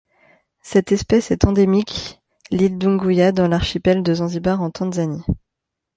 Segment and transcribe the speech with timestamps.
[0.63, 2.19] Cette espèce est endémique
[2.49, 5.21] l'île d'Unguja dans l'archipel de Zanzibar en Tanzanie.